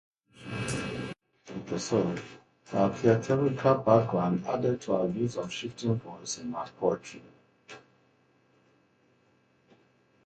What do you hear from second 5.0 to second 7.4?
use of shifting voices in her poetry.